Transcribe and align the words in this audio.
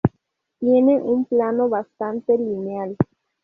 Tiene 0.59 0.95
un 0.99 1.25
plano 1.25 1.69
bastante 1.69 2.35
lineal. 2.35 2.97